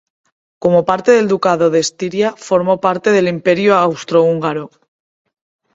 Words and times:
Como 0.63 0.79
parte 0.89 1.09
del 1.13 1.27
ducado 1.31 1.65
de 1.69 1.77
Estiria 1.85 2.29
formó 2.47 2.75
parte 2.85 3.09
del 3.11 3.27
Imperio 3.35 3.71
austrohúngaro. 3.75 4.65